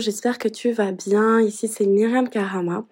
[0.00, 1.40] j'espère que tu vas bien.
[1.40, 2.84] Ici c'est Myriam Karama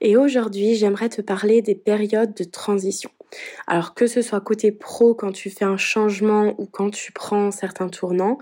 [0.00, 3.10] et aujourd'hui j'aimerais te parler des périodes de transition.
[3.66, 7.50] Alors que ce soit côté pro quand tu fais un changement ou quand tu prends
[7.50, 8.38] certains tournants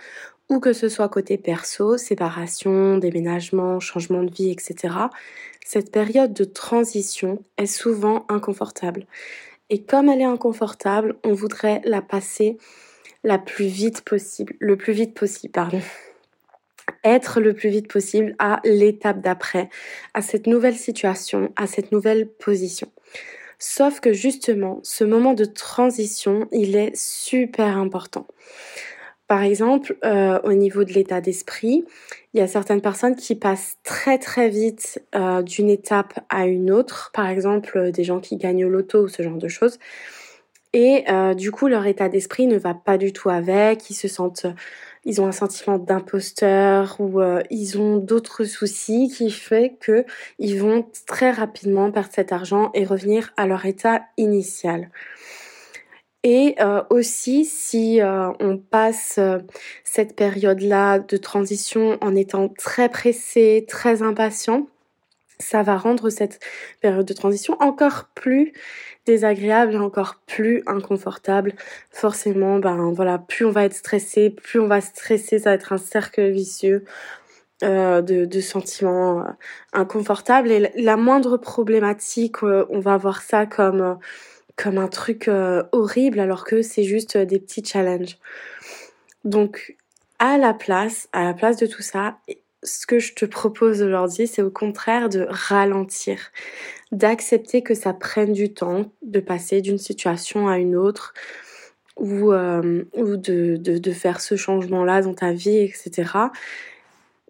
[0.49, 4.95] ou que ce soit côté perso, séparation, déménagement, changement de vie, etc.
[5.65, 9.07] Cette période de transition est souvent inconfortable.
[9.71, 12.59] Et comme elle est inconfortable, on voudrait la passer
[13.23, 15.81] la plus vite possible, le plus vite possible, pardon
[17.05, 19.69] être le plus vite possible à l'étape d'après,
[20.15, 22.91] à cette nouvelle situation, à cette nouvelle position.
[23.59, 28.27] Sauf que justement, ce moment de transition, il est super important.
[29.31, 31.85] Par exemple, euh, au niveau de l'état d'esprit,
[32.35, 36.73] il y a certaines personnes qui passent très très vite euh, d'une étape à une
[36.73, 37.13] autre.
[37.15, 39.79] Par exemple, euh, des gens qui gagnent au loto ou ce genre de choses.
[40.73, 41.05] Et
[41.37, 43.91] du coup, leur état d'esprit ne va pas du tout avec.
[43.91, 44.47] Ils se sentent
[45.05, 50.05] ils ont un sentiment d'imposteur ou euh, ils ont d'autres soucis qui fait que
[50.39, 54.91] ils vont très rapidement perdre cet argent et revenir à leur état initial.
[56.23, 59.19] Et euh, aussi, si euh, on passe
[59.85, 64.67] cette période-là de transition en étant très pressé, très impatient,
[65.41, 66.39] ça va rendre cette
[66.81, 68.53] période de transition encore plus
[69.07, 71.55] désagréable et encore plus inconfortable.
[71.91, 75.73] Forcément, ben voilà, plus on va être stressé, plus on va stresser, ça va être
[75.73, 76.85] un cercle vicieux
[77.63, 79.25] euh, de, sentiments euh,
[79.73, 80.51] inconfortables.
[80.51, 83.99] Et la moindre problématique, euh, on va voir ça comme
[84.57, 85.31] comme un truc
[85.73, 88.19] horrible, alors que c'est juste des petits challenges.
[89.25, 89.77] Donc,
[90.19, 92.19] à la place, à la place de tout ça,
[92.63, 96.19] ce que je te propose aujourd'hui, c'est au contraire de ralentir,
[96.93, 101.15] d'accepter que ça prenne du temps de passer d'une situation à une autre
[101.97, 106.13] ou, euh, ou de, de, de, faire ce changement-là dans ta vie, etc.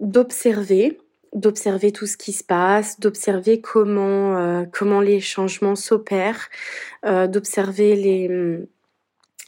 [0.01, 0.99] D'observer,
[1.33, 6.49] d'observer tout ce qui se passe, d'observer comment, euh, comment les changements s'opèrent,
[7.05, 8.59] euh, d'observer les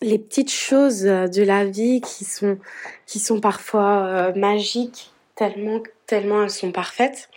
[0.01, 2.59] les petites choses de la vie qui sont
[3.07, 7.29] qui sont parfois magiques tellement, tellement elles sont parfaites.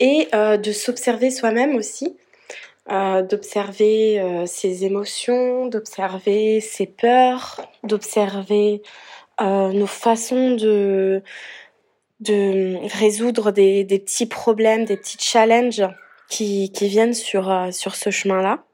[0.00, 2.16] Et euh, de s'observer soi-même aussi,
[2.90, 8.82] euh, d'observer euh, ses émotions, d'observer ses peurs, d'observer
[9.40, 11.22] nos façons de,
[12.18, 15.86] de résoudre des, des, petits problèmes, des petits challenges
[16.28, 18.64] qui, qui viennent sur, sur ce chemin-là.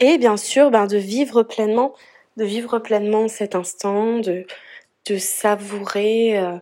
[0.00, 1.92] Et bien sûr, ben, de vivre pleinement,
[2.38, 4.46] de vivre pleinement cet instant, de,
[5.06, 6.56] de savourer euh,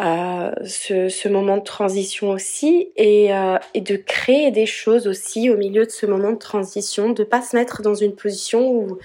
[0.00, 5.50] euh, ce, ce, moment de transition aussi et, euh, et, de créer des choses aussi
[5.50, 8.98] au milieu de ce moment de transition, de pas se mettre dans une position où,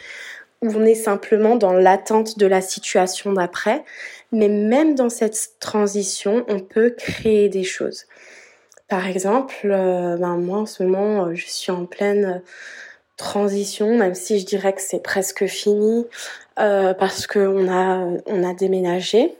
[0.62, 3.84] où on est simplement dans l'attente de la situation d'après,
[4.32, 8.06] mais même dans cette transition, on peut créer des choses.
[8.88, 12.42] Par exemple, ben moi en ce moment, je suis en pleine
[13.18, 16.06] transition, même si je dirais que c'est presque fini,
[16.60, 19.36] euh, parce qu'on a, on a déménagé.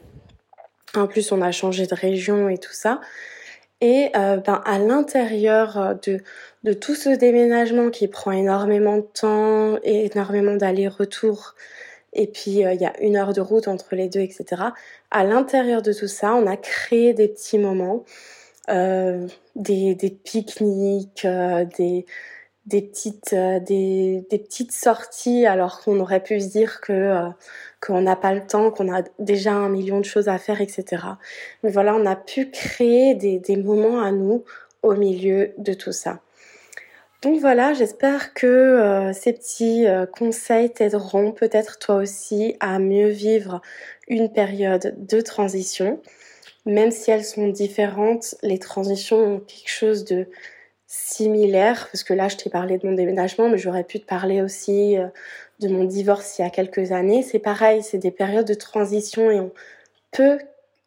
[0.94, 3.00] En plus, on a changé de région et tout ça.
[3.80, 6.20] Et euh, ben, à l'intérieur de,
[6.64, 11.54] de tout ce déménagement qui prend énormément de temps et énormément d'allers-retours,
[12.12, 14.62] et puis euh, il y a une heure de route entre les deux, etc.
[15.10, 18.04] À l'intérieur de tout ça, on a créé des petits moments,
[18.70, 22.06] euh, des, des pique-niques, euh, des,
[22.68, 27.28] des petites euh, des, petites sorties alors qu'on aurait pu se dire que euh,
[27.80, 31.02] qu'on n'a pas le temps, qu'on a déjà un million de choses à faire, etc.
[31.62, 34.44] Mais voilà, on a pu créer des, des moments à nous
[34.82, 36.20] au milieu de tout ça.
[37.22, 43.60] Donc voilà, j'espère que euh, ces petits conseils t'aideront peut-être toi aussi à mieux vivre
[44.08, 46.00] une période de transition.
[46.66, 50.26] Même si elles sont différentes, les transitions ont quelque chose de
[50.88, 54.40] similaire, parce que là je t'ai parlé de mon déménagement, mais j'aurais pu te parler
[54.40, 55.06] aussi euh,
[55.60, 57.22] de mon divorce il y a quelques années.
[57.22, 59.52] C'est pareil, c'est des périodes de transition et on
[60.12, 60.38] peut,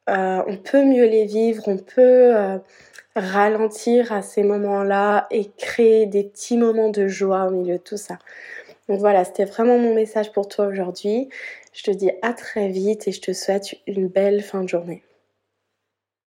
[0.10, 2.58] euh, on peut mieux les vivre, on peut euh,
[3.16, 7.98] ralentir à ces moments-là et créer des petits moments de joie au milieu de tout
[7.98, 8.18] ça.
[8.90, 11.30] Donc voilà, c'était vraiment mon message pour toi aujourd'hui.
[11.74, 15.04] Je te dis à très vite et je te souhaite une belle fin de journée.